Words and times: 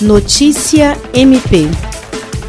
Notícia 0.00 0.94
MP. 1.14 1.70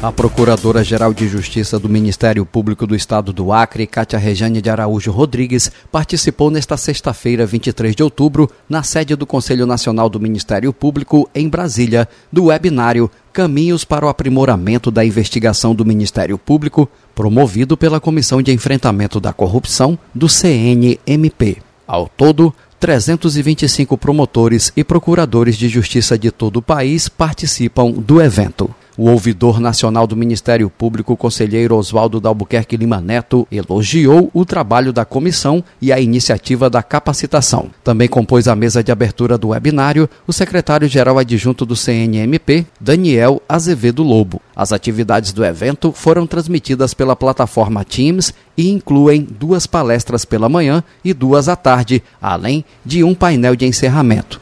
A 0.00 0.12
Procuradora-Geral 0.12 1.12
de 1.12 1.26
Justiça 1.26 1.76
do 1.76 1.88
Ministério 1.88 2.46
Público 2.46 2.86
do 2.86 2.94
Estado 2.94 3.32
do 3.32 3.52
Acre, 3.52 3.84
Cátia 3.84 4.16
Rejane 4.16 4.62
de 4.62 4.70
Araújo 4.70 5.10
Rodrigues, 5.10 5.68
participou 5.90 6.52
nesta 6.52 6.76
sexta-feira, 6.76 7.44
23 7.44 7.96
de 7.96 8.02
outubro, 8.04 8.48
na 8.68 8.84
sede 8.84 9.16
do 9.16 9.26
Conselho 9.26 9.66
Nacional 9.66 10.08
do 10.08 10.20
Ministério 10.20 10.72
Público, 10.72 11.28
em 11.34 11.48
Brasília, 11.48 12.08
do 12.32 12.44
webinário 12.44 13.10
Caminhos 13.32 13.84
para 13.84 14.06
o 14.06 14.08
Aprimoramento 14.08 14.88
da 14.88 15.04
Investigação 15.04 15.74
do 15.74 15.84
Ministério 15.84 16.38
Público, 16.38 16.88
promovido 17.12 17.76
pela 17.76 17.98
Comissão 17.98 18.40
de 18.40 18.52
Enfrentamento 18.52 19.18
da 19.18 19.32
Corrupção 19.32 19.98
do 20.14 20.28
CNMP. 20.28 21.56
Ao 21.88 22.08
todo, 22.08 22.54
325 22.82 23.96
promotores 23.96 24.72
e 24.76 24.82
procuradores 24.82 25.56
de 25.56 25.68
justiça 25.68 26.18
de 26.18 26.32
todo 26.32 26.56
o 26.56 26.62
país 26.62 27.08
participam 27.08 27.92
do 27.92 28.20
evento. 28.20 28.74
O 28.96 29.08
ouvidor 29.08 29.58
nacional 29.58 30.06
do 30.06 30.14
Ministério 30.14 30.68
Público, 30.68 31.16
conselheiro 31.16 31.76
Oswaldo 31.76 32.20
Dalbuquerque 32.20 32.76
Lima 32.76 33.00
Neto, 33.00 33.48
elogiou 33.50 34.30
o 34.34 34.44
trabalho 34.44 34.92
da 34.92 35.02
comissão 35.02 35.64
e 35.80 35.90
a 35.90 35.98
iniciativa 35.98 36.68
da 36.68 36.82
capacitação. 36.82 37.70
Também 37.82 38.06
compôs 38.06 38.46
a 38.46 38.54
mesa 38.54 38.84
de 38.84 38.92
abertura 38.92 39.38
do 39.38 39.48
webinário 39.48 40.10
o 40.26 40.32
secretário-geral 40.32 41.18
adjunto 41.18 41.64
do 41.64 41.74
CNMP, 41.74 42.66
Daniel 42.78 43.40
Azevedo 43.48 44.02
Lobo. 44.02 44.42
As 44.54 44.72
atividades 44.72 45.32
do 45.32 45.42
evento 45.42 45.90
foram 45.92 46.26
transmitidas 46.26 46.92
pela 46.92 47.16
plataforma 47.16 47.84
Teams 47.86 48.34
e 48.58 48.70
incluem 48.70 49.26
duas 49.26 49.66
palestras 49.66 50.26
pela 50.26 50.50
manhã 50.50 50.84
e 51.02 51.14
duas 51.14 51.48
à 51.48 51.56
tarde, 51.56 52.02
além 52.20 52.62
de 52.84 53.02
um 53.02 53.14
painel 53.14 53.56
de 53.56 53.64
encerramento. 53.64 54.41